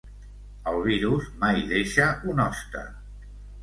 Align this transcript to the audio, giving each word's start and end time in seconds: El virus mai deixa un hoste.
El 0.71 0.79
virus 0.87 1.29
mai 1.45 1.63
deixa 1.77 2.11
un 2.35 2.45
hoste. 2.49 2.87